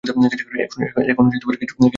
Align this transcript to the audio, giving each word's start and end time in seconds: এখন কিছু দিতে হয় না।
এখন 1.11 1.25
কিছু 1.31 1.47
দিতে 1.51 1.65
হয় 1.69 1.79
না। 1.79 1.87